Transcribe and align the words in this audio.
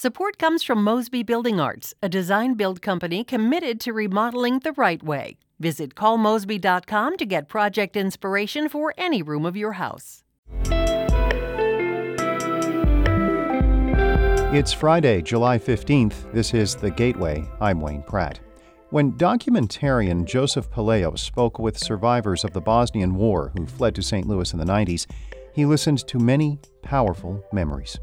Support 0.00 0.38
comes 0.38 0.62
from 0.62 0.84
Mosby 0.84 1.24
Building 1.24 1.58
Arts, 1.58 1.92
a 2.00 2.08
design 2.08 2.54
build 2.54 2.80
company 2.80 3.24
committed 3.24 3.80
to 3.80 3.92
remodeling 3.92 4.60
the 4.60 4.70
right 4.74 5.02
way. 5.02 5.38
Visit 5.58 5.96
callmosby.com 5.96 7.16
to 7.16 7.26
get 7.26 7.48
project 7.48 7.96
inspiration 7.96 8.68
for 8.68 8.94
any 8.96 9.22
room 9.22 9.44
of 9.44 9.56
your 9.56 9.72
house. 9.72 10.22
It's 14.54 14.72
Friday, 14.72 15.20
July 15.20 15.58
15th. 15.58 16.32
This 16.32 16.54
is 16.54 16.76
The 16.76 16.92
Gateway. 16.92 17.44
I'm 17.60 17.80
Wayne 17.80 18.04
Pratt. 18.04 18.38
When 18.90 19.14
documentarian 19.14 20.26
Joseph 20.26 20.70
Puleo 20.70 21.18
spoke 21.18 21.58
with 21.58 21.76
survivors 21.76 22.44
of 22.44 22.52
the 22.52 22.60
Bosnian 22.60 23.16
War 23.16 23.50
who 23.56 23.66
fled 23.66 23.96
to 23.96 24.02
St. 24.02 24.28
Louis 24.28 24.52
in 24.52 24.60
the 24.60 24.64
90s, 24.64 25.08
he 25.52 25.66
listened 25.66 26.06
to 26.06 26.20
many 26.20 26.60
powerful 26.82 27.44
memories. 27.52 27.98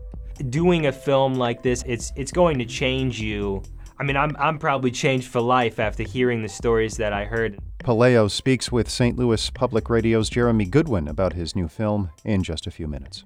Doing 0.49 0.87
a 0.87 0.91
film 0.91 1.35
like 1.35 1.63
this, 1.63 1.83
it's 1.87 2.11
it's 2.15 2.31
going 2.31 2.59
to 2.59 2.65
change 2.65 3.19
you. 3.19 3.63
I 3.99 4.03
mean, 4.03 4.17
I'm 4.17 4.35
I'm 4.37 4.57
probably 4.57 4.91
changed 4.91 5.27
for 5.27 5.41
life 5.41 5.79
after 5.79 6.03
hearing 6.03 6.41
the 6.41 6.49
stories 6.49 6.97
that 6.97 7.13
I 7.13 7.25
heard. 7.25 7.57
Puleo 7.79 8.29
speaks 8.29 8.71
with 8.71 8.89
St. 8.89 9.17
Louis 9.17 9.49
Public 9.51 9.89
Radio's 9.89 10.29
Jeremy 10.29 10.65
Goodwin 10.65 11.07
about 11.07 11.33
his 11.33 11.55
new 11.55 11.67
film 11.67 12.09
in 12.23 12.43
just 12.43 12.67
a 12.67 12.71
few 12.71 12.87
minutes. 12.87 13.23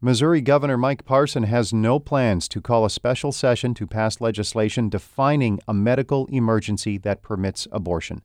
Missouri 0.00 0.40
Governor 0.40 0.78
Mike 0.78 1.04
Parson 1.04 1.42
has 1.42 1.74
no 1.74 2.00
plans 2.00 2.48
to 2.48 2.62
call 2.62 2.86
a 2.86 2.90
special 2.90 3.32
session 3.32 3.74
to 3.74 3.86
pass 3.86 4.18
legislation 4.18 4.88
defining 4.88 5.60
a 5.68 5.74
medical 5.74 6.24
emergency 6.26 6.96
that 6.96 7.22
permits 7.22 7.68
abortion. 7.70 8.22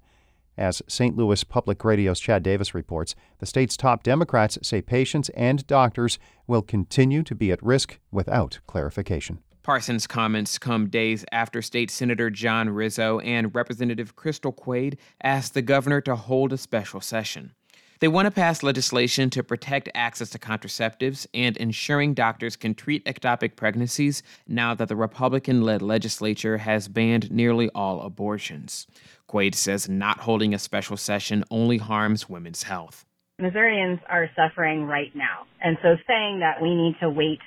As 0.57 0.81
St. 0.87 1.15
Louis 1.17 1.43
Public 1.43 1.83
Radio's 1.83 2.19
Chad 2.19 2.43
Davis 2.43 2.73
reports, 2.73 3.15
the 3.39 3.45
state's 3.45 3.75
top 3.75 4.03
Democrats 4.03 4.57
say 4.61 4.81
patients 4.81 5.29
and 5.29 5.65
doctors 5.67 6.17
will 6.47 6.61
continue 6.61 7.23
to 7.23 7.35
be 7.35 7.51
at 7.51 7.61
risk 7.61 7.99
without 8.11 8.59
clarification. 8.67 9.39
Parsons' 9.63 10.05
comments 10.05 10.59
come 10.59 10.89
days 10.89 11.25
after 11.31 11.59
State 11.61 11.89
Senator 11.89 12.29
John 12.29 12.69
Rizzo 12.69 13.17
and 13.19 13.53
Representative 13.55 14.15
Crystal 14.15 14.51
Quade 14.51 14.97
asked 15.23 15.55
the 15.55 15.63
governor 15.63 16.01
to 16.01 16.15
hold 16.15 16.53
a 16.53 16.57
special 16.57 17.01
session. 17.01 17.53
They 18.05 18.09
want 18.09 18.27
to 18.27 18.31
pass 18.31 18.61
legislation 18.61 19.31
to 19.31 19.41
protect 19.41 19.89
access 19.95 20.29
to 20.29 20.37
contraceptives 20.37 21.25
and 21.33 21.57
ensuring 21.57 22.13
doctors 22.13 22.55
can 22.55 22.75
treat 22.75 23.03
ectopic 23.05 23.55
pregnancies 23.55 24.21
now 24.47 24.75
that 24.75 24.89
the 24.89 24.95
Republican 24.95 25.63
led 25.63 25.81
legislature 25.81 26.59
has 26.59 26.87
banned 26.87 27.31
nearly 27.31 27.67
all 27.73 28.01
abortions. 28.01 28.85
Quade 29.25 29.55
says 29.55 29.89
not 29.89 30.19
holding 30.19 30.53
a 30.53 30.59
special 30.59 30.97
session 30.97 31.43
only 31.49 31.79
harms 31.79 32.29
women's 32.29 32.61
health. 32.61 33.05
Missourians 33.39 33.99
are 34.07 34.29
suffering 34.35 34.83
right 34.83 35.09
now. 35.15 35.47
And 35.59 35.75
so 35.81 35.95
saying 36.05 36.41
that 36.41 36.61
we 36.61 36.75
need 36.75 36.97
to 37.01 37.09
wait 37.09 37.39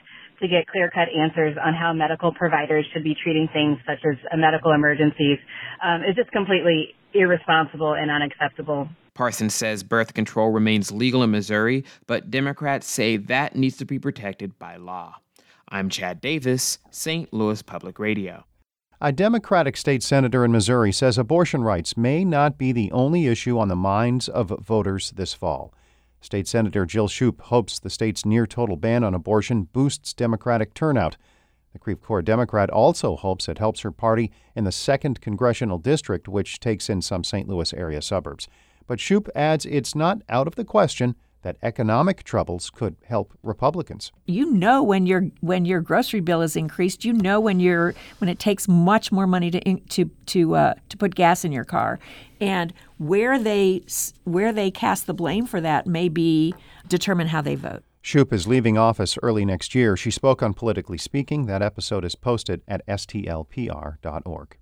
to 0.43 0.49
get 0.49 0.67
clear 0.67 0.91
cut 0.91 1.07
answers 1.17 1.57
on 1.65 1.73
how 1.73 1.93
medical 1.93 2.35
providers 2.35 2.85
should 2.93 3.05
be 3.05 3.15
treating 3.23 3.49
things 3.53 3.79
such 3.87 4.03
as 4.05 4.19
medical 4.37 4.73
emergencies 4.73 5.39
um, 5.87 6.03
is 6.03 6.17
just 6.17 6.33
completely 6.33 6.97
irresponsible 7.15 7.95
and 7.95 8.11
unacceptable. 8.11 8.89
Parsons 9.19 9.53
says 9.53 9.83
birth 9.83 10.15
control 10.15 10.51
remains 10.51 10.93
legal 10.93 11.25
in 11.25 11.33
Missouri, 11.33 11.83
but 12.07 12.31
Democrats 12.31 12.87
say 12.87 13.17
that 13.17 13.57
needs 13.57 13.77
to 13.79 13.85
be 13.85 13.99
protected 13.99 14.57
by 14.61 14.77
law. 14.77 15.17
I'm 15.69 15.89
Chad 15.89 16.21
Davis, 16.21 16.79
St. 16.93 17.33
Louis 17.33 17.61
Public 17.61 17.99
Radio. 17.99 18.45
A 19.01 19.11
Democratic 19.11 19.77
state 19.77 20.05
senator 20.05 20.45
in 20.45 20.53
Missouri 20.53 20.93
says 20.93 21.19
abortion 21.19 21.65
rights 21.65 21.97
may 21.97 22.25
not 22.25 22.59
be 22.59 22.71
the 22.71 22.93
only 22.93 23.27
issue 23.27 23.59
on 23.59 23.67
the 23.67 23.75
minds 23.75 24.29
of 24.29 24.51
voters 24.51 25.11
this 25.17 25.35
fall. 25.35 25.75
State 26.21 26.47
Senator 26.47 26.87
Jill 26.87 27.09
Schupp 27.09 27.41
hopes 27.41 27.81
the 27.81 27.91
state's 27.91 28.25
near 28.25 28.47
total 28.47 28.77
ban 28.77 29.03
on 29.03 29.15
abortion 29.15 29.65
boosts 29.65 30.15
Democratic 30.15 30.75
turnout. 30.75 31.17
The 31.73 31.81
Creve 31.81 32.01
Coeur 32.01 32.23
Democrat 32.23 32.71
also 32.71 33.17
hopes 33.17 33.49
it 33.49 33.59
helps 33.59 33.81
her 33.81 33.91
party 33.91 34.31
in 34.55 34.63
the 34.63 34.71
2nd 34.71 35.21
Congressional 35.21 35.79
District, 35.79 36.29
which 36.29 36.61
takes 36.61 36.89
in 36.89 37.03
some 37.03 37.25
St. 37.25 37.49
Louis 37.49 37.75
area 37.75 38.01
suburbs. 38.01 38.47
But 38.89 38.99
Schupp 38.99 39.29
adds 39.37 39.65
it's 39.67 39.95
not 39.95 40.23
out 40.29 40.49
of 40.49 40.57
the 40.57 40.65
question 40.65 41.15
that 41.43 41.57
economic 41.63 42.25
troubles 42.25 42.69
could 42.71 42.97
help 43.05 43.33
Republicans. 43.45 44.11
You 44.27 44.51
know 44.51 44.83
when 44.83 45.07
your 45.07 45.29
when 45.41 45.65
your 45.65 45.81
grocery 45.81 46.21
bill 46.21 46.43
is 46.43 46.57
increased, 46.57 47.05
you 47.05 47.13
know 47.13 47.39
when 47.39 47.61
you're 47.61 47.95
when 48.19 48.29
it 48.29 48.41
takes 48.41 48.67
much 48.67 49.13
more 49.13 49.27
money 49.27 49.51
to 49.53 49.75
to 49.79 50.11
to 50.27 50.57
uh, 50.57 50.75
to 50.89 50.97
put 50.97 51.15
gas 51.15 51.45
in 51.45 51.53
your 51.53 51.65
car, 51.65 52.01
and 52.41 52.73
where 52.97 53.39
they 53.39 53.83
where 54.25 54.53
they 54.53 54.71
cast 54.71 55.07
the 55.07 55.15
blame 55.15 55.47
for 55.47 55.61
that 55.61 55.87
may 55.87 56.09
be 56.09 56.55
determine 56.89 57.29
how 57.29 57.41
they 57.41 57.55
vote. 57.55 57.85
Schupp 58.03 58.33
is 58.33 58.47
leaving 58.47 58.79
office 58.79 59.19
early 59.23 59.45
next 59.45 59.75
year. 59.75 59.97
She 59.97 60.11
spoke 60.11 60.43
on 60.43 60.55
Politically 60.55 60.99
Speaking. 60.99 61.47
That 61.47 61.63
episode 61.63 62.05
is 62.05 62.15
posted 62.15 62.63
at 62.67 62.87
stlpr.org. 62.87 64.57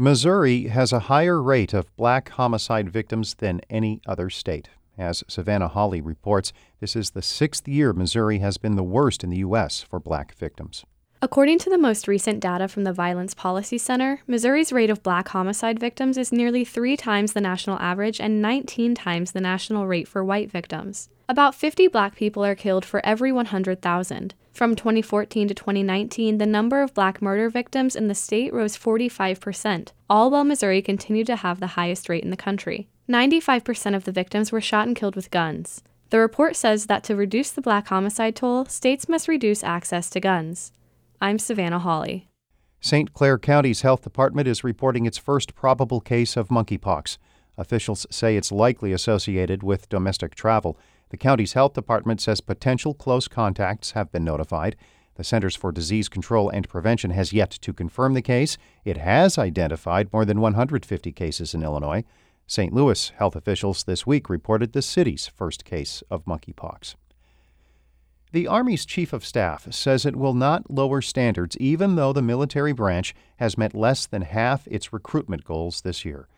Missouri 0.00 0.68
has 0.68 0.94
a 0.94 1.10
higher 1.10 1.42
rate 1.42 1.74
of 1.74 1.94
black 1.94 2.30
homicide 2.30 2.88
victims 2.88 3.34
than 3.34 3.60
any 3.68 4.00
other 4.06 4.30
state. 4.30 4.70
As 4.96 5.22
Savannah 5.28 5.68
Hawley 5.68 6.00
reports, 6.00 6.54
this 6.80 6.96
is 6.96 7.10
the 7.10 7.20
sixth 7.20 7.68
year 7.68 7.92
Missouri 7.92 8.38
has 8.38 8.56
been 8.56 8.76
the 8.76 8.82
worst 8.82 9.22
in 9.22 9.28
the 9.28 9.40
U.S. 9.40 9.82
for 9.82 10.00
black 10.00 10.34
victims. 10.36 10.86
According 11.20 11.58
to 11.58 11.68
the 11.68 11.76
most 11.76 12.08
recent 12.08 12.40
data 12.40 12.66
from 12.66 12.84
the 12.84 12.94
Violence 12.94 13.34
Policy 13.34 13.76
Center, 13.76 14.22
Missouri's 14.26 14.72
rate 14.72 14.88
of 14.88 15.02
black 15.02 15.28
homicide 15.28 15.78
victims 15.78 16.16
is 16.16 16.32
nearly 16.32 16.64
three 16.64 16.96
times 16.96 17.34
the 17.34 17.42
national 17.42 17.78
average 17.78 18.22
and 18.22 18.40
19 18.40 18.94
times 18.94 19.32
the 19.32 19.40
national 19.42 19.86
rate 19.86 20.08
for 20.08 20.24
white 20.24 20.50
victims. 20.50 21.10
About 21.30 21.54
50 21.54 21.86
black 21.86 22.16
people 22.16 22.44
are 22.44 22.56
killed 22.56 22.84
for 22.84 23.00
every 23.06 23.30
100,000. 23.30 24.34
From 24.52 24.74
2014 24.74 25.46
to 25.46 25.54
2019, 25.54 26.38
the 26.38 26.44
number 26.44 26.82
of 26.82 26.92
black 26.92 27.22
murder 27.22 27.48
victims 27.48 27.94
in 27.94 28.08
the 28.08 28.16
state 28.16 28.52
rose 28.52 28.76
45%, 28.76 29.92
all 30.10 30.32
while 30.32 30.42
Missouri 30.42 30.82
continued 30.82 31.28
to 31.28 31.36
have 31.36 31.60
the 31.60 31.78
highest 31.78 32.08
rate 32.08 32.24
in 32.24 32.30
the 32.30 32.36
country. 32.36 32.88
95% 33.08 33.94
of 33.94 34.02
the 34.02 34.10
victims 34.10 34.50
were 34.50 34.60
shot 34.60 34.88
and 34.88 34.96
killed 34.96 35.14
with 35.14 35.30
guns. 35.30 35.84
The 36.08 36.18
report 36.18 36.56
says 36.56 36.86
that 36.86 37.04
to 37.04 37.14
reduce 37.14 37.52
the 37.52 37.62
black 37.62 37.86
homicide 37.86 38.34
toll, 38.34 38.64
states 38.64 39.08
must 39.08 39.28
reduce 39.28 39.62
access 39.62 40.10
to 40.10 40.18
guns. 40.18 40.72
I'm 41.20 41.38
Savannah 41.38 41.78
Hawley. 41.78 42.28
St. 42.80 43.14
Clair 43.14 43.38
County's 43.38 43.82
health 43.82 44.02
department 44.02 44.48
is 44.48 44.64
reporting 44.64 45.06
its 45.06 45.16
first 45.16 45.54
probable 45.54 46.00
case 46.00 46.36
of 46.36 46.48
monkeypox. 46.48 47.18
Officials 47.56 48.06
say 48.10 48.36
it's 48.36 48.50
likely 48.50 48.92
associated 48.92 49.62
with 49.62 49.88
domestic 49.90 50.34
travel. 50.34 50.78
The 51.10 51.16
county's 51.16 51.52
health 51.52 51.74
department 51.74 52.20
says 52.20 52.40
potential 52.40 52.94
close 52.94 53.28
contacts 53.28 53.92
have 53.92 54.10
been 54.10 54.24
notified. 54.24 54.76
The 55.16 55.24
Centers 55.24 55.56
for 55.56 55.72
Disease 55.72 56.08
Control 56.08 56.48
and 56.48 56.68
Prevention 56.68 57.10
has 57.10 57.32
yet 57.32 57.50
to 57.50 57.72
confirm 57.72 58.14
the 58.14 58.22
case. 58.22 58.56
It 58.84 58.96
has 58.96 59.36
identified 59.36 60.12
more 60.12 60.24
than 60.24 60.40
150 60.40 61.12
cases 61.12 61.52
in 61.52 61.62
Illinois. 61.62 62.04
St. 62.46 62.72
Louis 62.72 63.10
health 63.10 63.36
officials 63.36 63.84
this 63.84 64.06
week 64.06 64.30
reported 64.30 64.72
the 64.72 64.82
city's 64.82 65.26
first 65.26 65.64
case 65.64 66.02
of 66.10 66.24
monkeypox. 66.24 66.94
The 68.32 68.46
Army's 68.46 68.86
Chief 68.86 69.12
of 69.12 69.24
Staff 69.24 69.72
says 69.74 70.06
it 70.06 70.14
will 70.14 70.34
not 70.34 70.70
lower 70.70 71.02
standards 71.02 71.56
even 71.58 71.96
though 71.96 72.12
the 72.12 72.22
military 72.22 72.72
branch 72.72 73.12
has 73.38 73.58
met 73.58 73.74
less 73.74 74.06
than 74.06 74.22
half 74.22 74.68
its 74.68 74.92
recruitment 74.92 75.44
goals 75.44 75.80
this 75.80 76.04
year. 76.04 76.28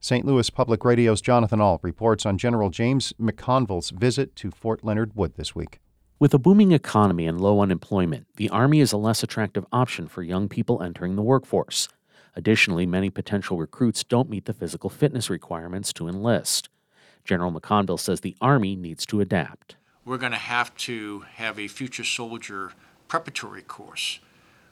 St. 0.00 0.24
Louis 0.24 0.48
Public 0.48 0.84
Radio's 0.84 1.20
Jonathan 1.20 1.60
Ahl 1.60 1.80
reports 1.82 2.24
on 2.24 2.38
General 2.38 2.70
James 2.70 3.12
McConville's 3.20 3.90
visit 3.90 4.36
to 4.36 4.52
Fort 4.52 4.84
Leonard 4.84 5.16
Wood 5.16 5.34
this 5.34 5.56
week. 5.56 5.80
With 6.20 6.32
a 6.32 6.38
booming 6.38 6.70
economy 6.70 7.26
and 7.26 7.40
low 7.40 7.60
unemployment, 7.60 8.28
the 8.36 8.48
Army 8.50 8.78
is 8.78 8.92
a 8.92 8.96
less 8.96 9.24
attractive 9.24 9.66
option 9.72 10.06
for 10.06 10.22
young 10.22 10.48
people 10.48 10.80
entering 10.80 11.16
the 11.16 11.22
workforce. 11.22 11.88
Additionally, 12.36 12.86
many 12.86 13.10
potential 13.10 13.58
recruits 13.58 14.04
don't 14.04 14.30
meet 14.30 14.44
the 14.44 14.52
physical 14.52 14.88
fitness 14.88 15.28
requirements 15.28 15.92
to 15.94 16.06
enlist. 16.06 16.68
General 17.24 17.50
McConville 17.50 17.98
says 17.98 18.20
the 18.20 18.36
Army 18.40 18.76
needs 18.76 19.04
to 19.06 19.20
adapt. 19.20 19.74
We're 20.04 20.18
going 20.18 20.32
to 20.32 20.38
have 20.38 20.74
to 20.76 21.24
have 21.34 21.58
a 21.58 21.66
future 21.66 22.04
soldier 22.04 22.70
preparatory 23.08 23.62
course. 23.62 24.20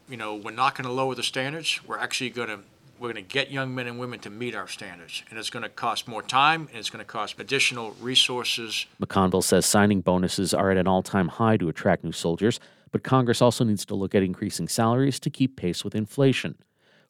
You 0.09 0.17
know, 0.17 0.37
we're 0.37 0.53
not 0.53 0.77
going 0.77 0.87
to 0.87 0.93
lower 0.93 1.17
the 1.17 1.25
standards. 1.25 1.81
We're 1.85 1.99
actually 1.99 2.31
going 2.31 2.49
to 2.49 2.61
we're 2.99 3.13
going 3.13 3.25
to 3.25 3.33
get 3.33 3.51
young 3.51 3.75
men 3.75 3.87
and 3.87 3.99
women 3.99 4.19
to 4.21 4.31
meet 4.31 4.55
our 4.55 4.69
standards. 4.69 5.23
And 5.31 5.39
it's 5.39 5.51
going 5.51 5.63
to 5.63 5.69
cost 5.69 6.09
more 6.09 6.23
time 6.23 6.69
and 6.69 6.79
it's 6.79 6.91
going 6.91 7.05
to 7.05 7.11
cost 7.11 7.39
additional 7.39 7.93
resources. 8.01 8.87
McConville 9.01 9.45
says 9.45 9.67
signing 9.67 10.01
bonuses 10.01 10.55
are 10.55 10.71
at 10.71 10.77
an 10.77 10.87
all 10.87 11.03
time 11.03 11.29
high 11.29 11.57
to 11.57 11.69
attract 11.69 12.05
new 12.05 12.13
soldiers, 12.13 12.61
but 12.91 13.03
Congress 13.03 13.43
also 13.43 13.65
needs 13.65 13.85
to 13.87 13.95
look 13.95 14.15
at 14.15 14.23
increasing 14.23 14.69
salaries 14.69 15.21
to 15.21 15.31
keep 15.31 15.57
pace 15.57 15.85
with 15.85 15.95
inflation. 15.95 16.57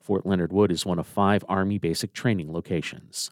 Fort 0.00 0.26
Leonard 0.26 0.52
Wood 0.52 0.70
is 0.70 0.86
one 0.86 0.98
of 0.98 1.06
five 1.06 1.44
Army 1.48 1.78
basic 1.78 2.12
training 2.12 2.52
locations. 2.52 3.30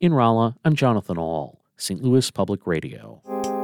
In 0.00 0.12
Rolla, 0.12 0.56
I'm 0.64 0.74
Jonathan 0.74 1.18
Ahl, 1.18 1.60
St. 1.76 2.02
Louis 2.02 2.30
Public 2.30 2.66
Radio. 2.66 3.55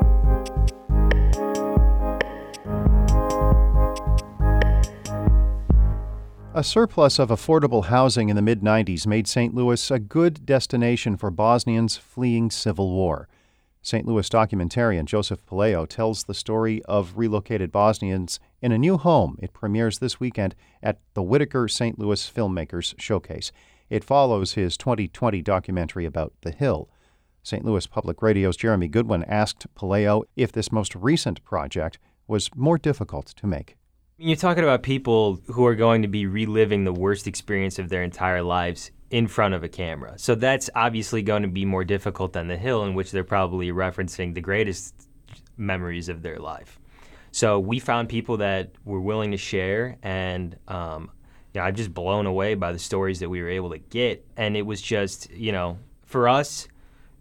A 6.54 6.62
surplus 6.62 7.18
of 7.18 7.30
affordable 7.30 7.86
housing 7.86 8.28
in 8.28 8.36
the 8.36 8.42
mid 8.42 8.60
90s 8.60 9.06
made 9.06 9.26
St. 9.26 9.54
Louis 9.54 9.90
a 9.90 9.98
good 9.98 10.44
destination 10.44 11.16
for 11.16 11.30
Bosnians 11.30 11.96
fleeing 11.96 12.50
civil 12.50 12.90
war. 12.90 13.26
St. 13.80 14.06
Louis 14.06 14.28
documentarian 14.28 15.06
Joseph 15.06 15.46
Puleo 15.46 15.88
tells 15.88 16.24
the 16.24 16.34
story 16.34 16.82
of 16.84 17.16
relocated 17.16 17.72
Bosnians 17.72 18.38
in 18.60 18.70
a 18.70 18.76
new 18.76 18.98
home. 18.98 19.38
It 19.40 19.54
premieres 19.54 19.98
this 19.98 20.20
weekend 20.20 20.54
at 20.82 20.98
the 21.14 21.22
Whitaker 21.22 21.68
St. 21.68 21.98
Louis 21.98 22.30
Filmmakers 22.30 23.00
Showcase. 23.00 23.50
It 23.88 24.04
follows 24.04 24.52
his 24.52 24.76
2020 24.76 25.40
documentary 25.40 26.04
about 26.04 26.34
The 26.42 26.50
Hill. 26.50 26.90
St. 27.42 27.64
Louis 27.64 27.86
Public 27.86 28.20
Radio's 28.20 28.58
Jeremy 28.58 28.88
Goodwin 28.88 29.24
asked 29.24 29.66
Puleo 29.74 30.24
if 30.36 30.52
this 30.52 30.70
most 30.70 30.94
recent 30.96 31.42
project 31.44 31.98
was 32.26 32.50
more 32.54 32.76
difficult 32.76 33.28
to 33.36 33.46
make. 33.46 33.78
You're 34.24 34.36
talking 34.36 34.62
about 34.62 34.84
people 34.84 35.40
who 35.48 35.66
are 35.66 35.74
going 35.74 36.02
to 36.02 36.08
be 36.08 36.26
reliving 36.26 36.84
the 36.84 36.92
worst 36.92 37.26
experience 37.26 37.80
of 37.80 37.88
their 37.88 38.04
entire 38.04 38.40
lives 38.40 38.92
in 39.10 39.26
front 39.26 39.52
of 39.52 39.64
a 39.64 39.68
camera. 39.68 40.16
So 40.16 40.36
that's 40.36 40.70
obviously 40.76 41.22
going 41.22 41.42
to 41.42 41.48
be 41.48 41.64
more 41.64 41.82
difficult 41.82 42.32
than 42.32 42.46
The 42.46 42.56
Hill, 42.56 42.84
in 42.84 42.94
which 42.94 43.10
they're 43.10 43.24
probably 43.24 43.72
referencing 43.72 44.32
the 44.32 44.40
greatest 44.40 45.08
memories 45.56 46.08
of 46.08 46.22
their 46.22 46.38
life. 46.38 46.78
So 47.32 47.58
we 47.58 47.80
found 47.80 48.08
people 48.08 48.36
that 48.36 48.70
were 48.84 49.00
willing 49.00 49.32
to 49.32 49.36
share, 49.36 49.98
and 50.04 50.56
um, 50.68 51.10
you 51.52 51.60
know, 51.60 51.66
I'm 51.66 51.74
just 51.74 51.92
blown 51.92 52.26
away 52.26 52.54
by 52.54 52.70
the 52.70 52.78
stories 52.78 53.18
that 53.18 53.28
we 53.28 53.42
were 53.42 53.50
able 53.50 53.70
to 53.70 53.78
get. 53.78 54.24
And 54.36 54.56
it 54.56 54.62
was 54.62 54.80
just, 54.80 55.32
you 55.32 55.50
know, 55.50 55.78
for 56.06 56.28
us, 56.28 56.68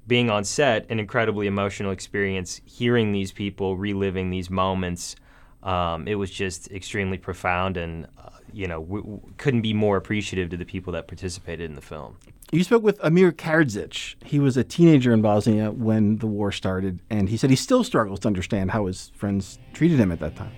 being 0.05 0.29
on 0.29 0.43
set, 0.43 0.85
an 0.91 0.99
incredibly 0.99 1.47
emotional 1.47 1.93
experience, 1.93 2.61
hearing 2.63 3.11
these 3.11 3.31
people 3.31 3.75
reliving 3.75 4.29
these 4.29 4.51
moments. 4.51 5.15
Um, 5.63 6.07
it 6.07 6.15
was 6.15 6.31
just 6.31 6.71
extremely 6.71 7.17
profound, 7.17 7.77
and 7.77 8.07
uh, 8.17 8.29
you 8.51 8.67
know, 8.67 8.81
we, 8.81 9.01
we 9.01 9.19
couldn't 9.37 9.61
be 9.61 9.73
more 9.73 9.97
appreciative 9.97 10.49
to 10.49 10.57
the 10.57 10.65
people 10.65 10.93
that 10.93 11.07
participated 11.07 11.69
in 11.69 11.75
the 11.75 11.81
film. 11.81 12.17
You 12.51 12.63
spoke 12.63 12.83
with 12.83 12.99
Amir 13.03 13.31
Karadzic. 13.31 14.15
He 14.25 14.39
was 14.39 14.57
a 14.57 14.63
teenager 14.63 15.13
in 15.13 15.21
Bosnia 15.21 15.71
when 15.71 16.17
the 16.17 16.27
war 16.27 16.51
started, 16.51 16.99
and 17.09 17.29
he 17.29 17.37
said 17.37 17.49
he 17.49 17.55
still 17.55 17.83
struggles 17.83 18.19
to 18.21 18.27
understand 18.27 18.71
how 18.71 18.87
his 18.87 19.11
friends 19.15 19.59
treated 19.73 19.99
him 19.99 20.11
at 20.11 20.19
that 20.19 20.35
time. 20.35 20.51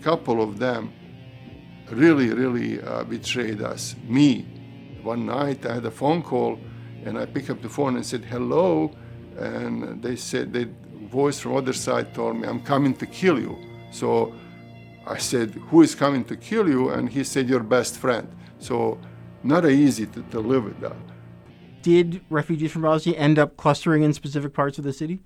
A 0.00 0.02
couple 0.02 0.40
of 0.42 0.58
them 0.58 0.92
really, 1.90 2.30
really 2.30 2.80
uh, 2.80 3.04
betrayed 3.04 3.60
us. 3.60 3.96
Me, 4.04 4.46
one 5.02 5.26
night 5.26 5.66
I 5.66 5.74
had 5.74 5.84
a 5.84 5.90
phone 5.90 6.22
call, 6.22 6.58
and 7.04 7.18
I 7.18 7.26
picked 7.26 7.50
up 7.50 7.60
the 7.60 7.68
phone 7.68 7.96
and 7.96 8.06
said 8.06 8.24
hello, 8.24 8.92
and 9.36 10.02
they 10.02 10.16
said 10.16 10.52
the 10.52 10.68
voice 11.10 11.38
from 11.40 11.56
other 11.56 11.72
side 11.72 12.14
told 12.14 12.36
me, 12.36 12.46
"I'm 12.48 12.62
coming 12.62 12.94
to 12.94 13.06
kill 13.06 13.38
you." 13.38 13.67
So 13.90 14.34
I 15.06 15.18
said, 15.18 15.54
Who 15.70 15.82
is 15.82 15.94
coming 15.94 16.24
to 16.24 16.36
kill 16.36 16.68
you? 16.68 16.90
And 16.90 17.08
he 17.08 17.24
said, 17.24 17.48
Your 17.48 17.62
best 17.62 17.96
friend. 17.96 18.28
So, 18.58 18.98
not 19.42 19.64
easy 19.66 20.06
to, 20.06 20.22
to 20.22 20.40
live 20.40 20.64
with 20.64 20.80
that. 20.80 20.96
Did 21.82 22.20
refugees 22.28 22.72
from 22.72 22.82
Bosnia 22.82 23.16
end 23.16 23.38
up 23.38 23.56
clustering 23.56 24.02
in 24.02 24.12
specific 24.12 24.52
parts 24.52 24.78
of 24.78 24.84
the 24.84 24.92
city? 24.92 25.20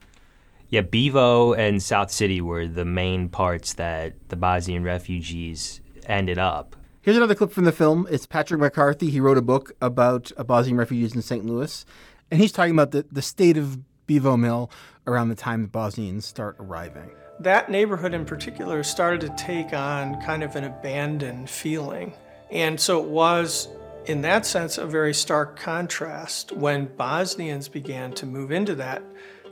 Yeah, 0.69 0.83
Bevo 0.83 1.55
and 1.55 1.83
South 1.83 2.11
City 2.11 2.41
were 2.41 2.67
the 2.67 2.85
main 2.85 3.29
parts 3.29 3.75
that 3.75 4.15
the 4.29 4.37
Bosnian 4.37 4.85
refugees 4.85 5.81
ended 6.07 6.39
up. 6.39 6.77
Here's 7.01 7.17
another 7.17 7.35
clip 7.35 7.51
from 7.51 7.65
the 7.65 7.73
film. 7.73 8.07
It's 8.11 8.27
Patrick 8.27 8.61
McCarthy. 8.61 9.11
He 9.11 9.21
wrote 9.21 9.39
a 9.39 9.43
book 9.43 9.73
about 9.81 10.31
uh, 10.37 10.45
Bosnian 10.45 10.77
refugees 10.77 11.15
in 11.15 11.23
St. 11.23 11.45
Louis, 11.45 11.85
and 12.31 12.41
he's 12.41 12.53
talking 12.53 12.73
about 12.73 12.93
the, 12.93 13.05
the 13.11 13.23
state 13.23 13.57
of 13.57 13.79
Bevo 14.07 14.37
Mill 14.37 14.71
around 15.07 15.31
the 15.31 15.35
time 15.35 15.63
the 15.63 15.69
Bosnians 15.69 16.25
start 16.25 16.57
arriving 16.61 17.11
that 17.43 17.71
neighborhood 17.71 18.15
in 18.15 18.25
particular 18.25 18.83
started 18.83 19.21
to 19.21 19.45
take 19.45 19.73
on 19.73 20.21
kind 20.23 20.43
of 20.43 20.55
an 20.57 20.65
abandoned 20.65 21.51
feeling. 21.51 22.15
And 22.51 22.79
so 22.79 23.03
it 23.03 23.09
was, 23.09 23.69
in 24.07 24.23
that 24.23 24.47
sense, 24.47 24.79
a 24.79 24.87
very 24.87 25.15
stark 25.15 25.59
contrast 25.59 26.53
when 26.53 26.87
Bosnians 26.97 27.69
began 27.69 28.13
to 28.13 28.27
move 28.27 28.53
into 28.53 28.75
that 28.77 29.03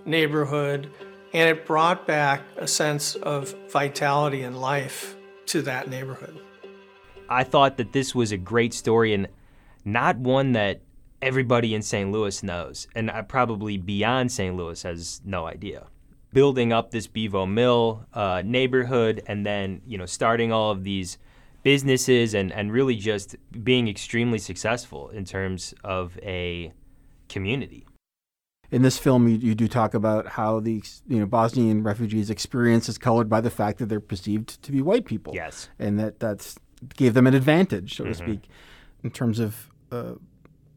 neighborhood, 0.04 0.90
and 1.32 1.48
it 1.48 1.66
brought 1.66 2.06
back 2.06 2.42
a 2.56 2.66
sense 2.66 3.14
of 3.16 3.54
vitality 3.70 4.42
and 4.42 4.60
life 4.60 5.16
to 5.46 5.62
that 5.62 5.88
neighborhood. 5.88 6.38
I 7.28 7.44
thought 7.44 7.76
that 7.78 7.92
this 7.92 8.14
was 8.14 8.32
a 8.32 8.37
great 8.37 8.75
story 8.75 9.14
and 9.14 9.28
not 9.84 10.16
one 10.16 10.52
that 10.52 10.81
everybody 11.22 11.75
in 11.75 11.82
St. 11.82 12.10
Louis 12.10 12.42
knows, 12.42 12.87
and 12.94 13.10
probably 13.28 13.78
beyond 13.78 14.31
St. 14.32 14.56
Louis 14.56 14.82
has 14.82 15.20
no 15.25 15.46
idea 15.46 15.87
building 16.32 16.73
up 16.73 16.91
this 16.91 17.06
Bevo 17.06 17.47
Mill 17.47 18.06
uh, 18.15 18.43
neighborhood 18.44 19.23
and 19.27 19.44
then, 19.44 19.82
you 19.87 19.99
know, 19.99 20.06
starting 20.06 20.53
all 20.53 20.71
of 20.71 20.85
these 20.85 21.19
businesses 21.62 22.35
and, 22.35 22.53
and 22.53 22.73
really 22.73 22.97
just 22.97 23.37
being 23.62 23.88
extremely 23.88 24.38
successful 24.38 25.09
in 25.11 25.25
terms 25.25 25.75
of 25.85 26.19
a 26.23 26.73
community. 27.29 27.87
In 28.71 28.82
this 28.82 28.99
film, 28.99 29.27
you, 29.27 29.37
you 29.37 29.55
do 29.55 29.67
talk 29.67 29.94
about 29.94 30.29
how 30.29 30.61
the 30.61 30.82
you 31.09 31.19
know 31.19 31.27
Bosnian 31.27 31.82
refugees' 31.82 32.31
experience 32.31 32.88
is 32.88 32.99
colored 32.99 33.29
by 33.29 33.41
the 33.41 33.50
fact 33.50 33.79
that 33.79 33.87
they're 33.87 33.99
perceived 33.99 34.62
to 34.62 34.71
be 34.71 34.81
white 34.81 35.06
people. 35.06 35.35
Yes, 35.35 35.69
and 35.81 35.99
that 35.99 36.21
that's 36.21 36.56
gave 36.97 37.15
them 37.15 37.26
an 37.26 37.35
advantage, 37.35 37.97
so 37.97 38.05
mm-hmm. 38.05 38.12
to 38.12 38.17
speak, 38.17 38.49
in 39.03 39.11
terms 39.11 39.41
of 39.41 39.69
uh, 39.91 40.12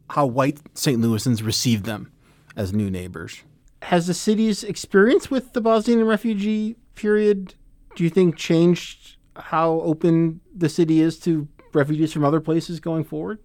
how 0.10 0.26
white 0.26 0.60
St. 0.74 1.00
Louisans 1.00 1.46
received 1.46 1.86
them 1.86 2.12
as 2.56 2.74
new 2.74 2.90
neighbors 2.90 3.44
has 3.84 4.08
the 4.08 4.14
city's 4.14 4.64
experience 4.64 5.30
with 5.30 5.54
the 5.54 5.62
Bosnian 5.62 6.06
refugee 6.06 6.78
period, 6.96 7.56
do 7.96 8.04
you 8.04 8.10
think, 8.10 8.38
changed 8.38 9.18
how 9.36 9.82
open 9.82 10.40
the 10.56 10.70
city 10.70 11.02
is 11.02 11.20
to 11.20 11.48
refugees 11.74 12.14
from 12.14 12.24
other 12.24 12.40
places 12.40 12.80
going 12.80 13.04
forward? 13.04 13.40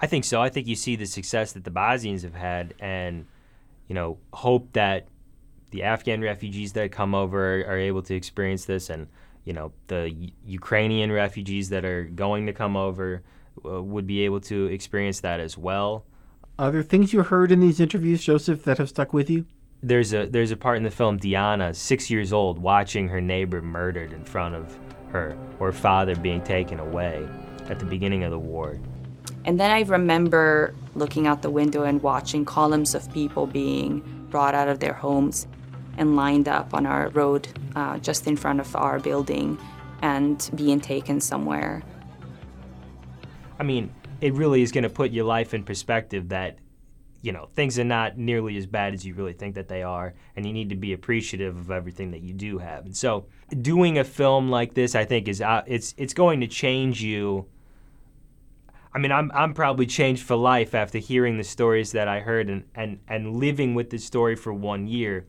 I 0.00 0.06
think 0.06 0.24
so. 0.24 0.40
I 0.40 0.48
think 0.48 0.66
you 0.66 0.76
see 0.76 0.96
the 0.96 1.06
success 1.06 1.52
that 1.52 1.64
the 1.64 1.70
Bosnians 1.70 2.22
have 2.22 2.34
had, 2.34 2.74
and 2.78 3.26
you 3.88 3.94
know, 3.94 4.18
hope 4.32 4.72
that 4.72 5.08
the 5.70 5.82
Afghan 5.82 6.20
refugees 6.22 6.72
that 6.74 6.92
come 6.92 7.14
over 7.14 7.60
are, 7.64 7.78
able 7.78 8.02
to 8.02 8.14
experience 8.14 8.64
this, 8.64 8.88
and 8.88 9.08
you 9.44 9.52
know, 9.52 9.72
the 9.88 10.10
U- 10.10 10.30
Ukrainian 10.44 11.12
refugees 11.12 11.68
that 11.70 11.84
are 11.84 12.04
going 12.04 12.46
to 12.46 12.52
come 12.52 12.76
over 12.76 13.22
uh, 13.64 13.82
would 13.82 14.06
be 14.06 14.22
able 14.22 14.40
to 14.40 14.66
experience 14.66 15.20
that 15.20 15.40
as 15.40 15.56
well. 15.58 16.04
Are 16.58 16.70
there 16.70 16.82
things 16.82 17.12
you 17.12 17.22
heard 17.22 17.52
in 17.52 17.60
these 17.60 17.80
interviews, 17.80 18.24
Joseph, 18.24 18.64
that 18.64 18.78
have 18.78 18.88
stuck 18.88 19.12
with 19.12 19.28
you? 19.28 19.46
There's 19.82 20.12
a 20.12 20.26
there's 20.26 20.50
a 20.50 20.56
part 20.56 20.76
in 20.78 20.82
the 20.82 20.90
film 20.90 21.18
Diana, 21.18 21.74
six 21.74 22.10
years 22.10 22.32
old, 22.32 22.58
watching 22.58 23.08
her 23.08 23.20
neighbor 23.20 23.62
murdered 23.62 24.12
in 24.12 24.24
front 24.24 24.54
of 24.54 24.76
her, 25.12 25.36
or 25.60 25.68
her 25.68 25.72
father 25.72 26.16
being 26.16 26.42
taken 26.42 26.80
away 26.80 27.26
at 27.68 27.78
the 27.78 27.84
beginning 27.84 28.24
of 28.24 28.30
the 28.30 28.38
war. 28.38 28.78
And 29.44 29.60
then 29.60 29.70
I 29.70 29.82
remember 29.82 30.74
looking 30.94 31.26
out 31.26 31.42
the 31.42 31.50
window 31.50 31.84
and 31.84 32.02
watching 32.02 32.44
columns 32.44 32.94
of 32.94 33.12
people 33.12 33.46
being 33.46 34.00
brought 34.30 34.54
out 34.54 34.68
of 34.68 34.80
their 34.80 34.92
homes 34.92 35.46
and 35.96 36.16
lined 36.16 36.48
up 36.48 36.74
on 36.74 36.84
our 36.84 37.08
road 37.10 37.48
uh, 37.74 37.98
just 37.98 38.26
in 38.26 38.36
front 38.36 38.60
of 38.60 38.74
our 38.74 38.98
building 38.98 39.58
and 40.02 40.50
being 40.54 40.80
taken 40.80 41.20
somewhere. 41.20 41.82
I 43.58 43.62
mean, 43.62 43.92
it 44.20 44.34
really 44.34 44.62
is 44.62 44.72
going 44.72 44.84
to 44.84 44.90
put 44.90 45.10
your 45.12 45.24
life 45.24 45.54
in 45.54 45.62
perspective 45.62 46.28
that 46.30 46.58
you 47.22 47.32
know 47.32 47.48
things 47.54 47.78
are 47.78 47.84
not 47.84 48.18
nearly 48.18 48.56
as 48.56 48.66
bad 48.66 48.94
as 48.94 49.04
you 49.04 49.14
really 49.14 49.32
think 49.32 49.54
that 49.54 49.68
they 49.68 49.82
are 49.82 50.14
and 50.36 50.46
you 50.46 50.52
need 50.52 50.68
to 50.70 50.76
be 50.76 50.92
appreciative 50.92 51.56
of 51.56 51.70
everything 51.70 52.10
that 52.12 52.20
you 52.20 52.32
do 52.32 52.58
have. 52.58 52.84
And 52.84 52.96
so 52.96 53.26
doing 53.62 53.98
a 53.98 54.04
film 54.04 54.50
like 54.50 54.74
this 54.74 54.94
i 54.94 55.04
think 55.04 55.28
is 55.28 55.40
uh, 55.40 55.62
it's 55.66 55.94
it's 55.96 56.14
going 56.14 56.40
to 56.40 56.46
change 56.46 57.02
you. 57.02 57.46
I 58.94 58.98
mean 58.98 59.12
i'm 59.12 59.30
i'm 59.34 59.54
probably 59.54 59.86
changed 59.86 60.22
for 60.22 60.36
life 60.36 60.74
after 60.74 60.98
hearing 60.98 61.36
the 61.36 61.44
stories 61.44 61.92
that 61.92 62.08
i 62.08 62.20
heard 62.20 62.48
and 62.48 62.64
and 62.74 63.00
and 63.08 63.36
living 63.36 63.74
with 63.74 63.90
this 63.90 64.04
story 64.04 64.36
for 64.36 64.52
one 64.52 64.86
year. 64.86 65.26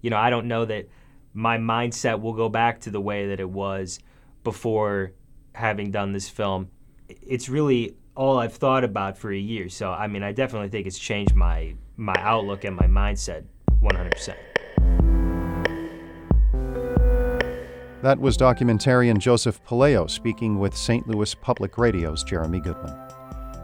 You 0.00 0.10
know 0.10 0.16
i 0.16 0.30
don't 0.30 0.46
know 0.46 0.64
that 0.64 0.88
my 1.34 1.56
mindset 1.58 2.20
will 2.20 2.34
go 2.34 2.48
back 2.48 2.80
to 2.80 2.90
the 2.90 3.00
way 3.00 3.28
that 3.28 3.40
it 3.40 3.48
was 3.48 3.98
before 4.44 5.12
having 5.54 5.90
done 5.90 6.12
this 6.12 6.28
film. 6.28 6.68
It's 7.08 7.48
really 7.48 7.96
all 8.14 8.38
I've 8.38 8.54
thought 8.54 8.84
about 8.84 9.16
for 9.16 9.32
a 9.32 9.38
year. 9.38 9.68
So 9.68 9.90
I 9.90 10.06
mean, 10.06 10.22
I 10.22 10.32
definitely 10.32 10.68
think 10.68 10.86
it's 10.86 10.98
changed 10.98 11.34
my 11.34 11.74
my 11.96 12.14
outlook 12.18 12.64
and 12.64 12.76
my 12.76 12.86
mindset 12.86 13.44
100%. 13.82 14.34
That 18.02 18.18
was 18.18 18.36
documentarian 18.36 19.18
Joseph 19.18 19.64
Puleo 19.64 20.10
speaking 20.10 20.58
with 20.58 20.76
St. 20.76 21.06
Louis 21.06 21.34
Public 21.36 21.78
Radio's 21.78 22.24
Jeremy 22.24 22.58
Goodwin. 22.58 22.92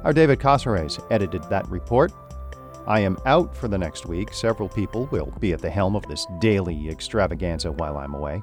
Our 0.05 0.13
David 0.13 0.39
Cazares 0.39 1.01
edited 1.11 1.43
that 1.45 1.69
report. 1.69 2.13
I 2.87 3.01
am 3.01 3.19
out 3.27 3.57
for 3.57 3.67
the 3.67 3.77
next 3.77 4.07
week. 4.07 4.33
Several 4.33 4.69
people 4.69 5.07
will 5.07 5.35
be 5.41 5.53
at 5.53 5.61
the 5.61 5.69
helm 5.69 5.97
of 5.97 6.07
this 6.07 6.25
daily 6.39 6.89
extravaganza 6.89 7.73
while 7.73 7.99
I'm 7.99 8.15
away. 8.15 8.43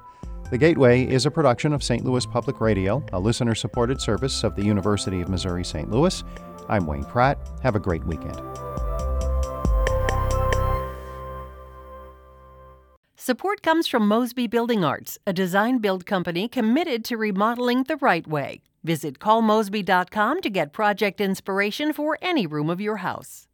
The 0.52 0.60
Gateway 0.60 1.08
is 1.08 1.25
a 1.25 1.32
production 1.32 1.74
of 1.74 1.84
St. 1.84 2.06
Louis 2.06 2.24
Public 2.24 2.62
Radio, 2.62 3.04
a 3.12 3.20
listener 3.20 3.56
supported 3.56 4.00
service 4.00 4.44
of 4.44 4.56
the 4.56 4.64
University 4.64 5.20
of 5.20 5.28
Missouri 5.28 5.64
St. 5.64 5.90
Louis. 5.90 6.24
I'm 6.70 6.86
Wayne 6.86 7.04
Pratt. 7.04 7.40
Have 7.64 7.75
a 7.75 7.80
great 7.80 8.06
weekend. 8.06 8.40
Support 13.16 13.64
comes 13.64 13.88
from 13.88 14.08
Mosby 14.08 14.46
Building 14.46 14.86
Arts, 14.86 15.18
a 15.25 15.34
design 15.34 15.80
build 15.80 16.06
company 16.06 16.48
committed 16.48 17.04
to 17.06 17.18
remodeling 17.18 17.86
the 17.86 17.98
right 17.98 18.28
way. 18.28 18.62
Visit 18.84 19.18
callmosby.com 19.18 20.42
to 20.44 20.50
get 20.52 20.74
project 20.74 21.20
inspiration 21.20 21.92
for 21.92 22.20
any 22.22 22.46
room 22.46 22.70
of 22.70 22.80
your 22.80 22.98
house. 22.98 23.48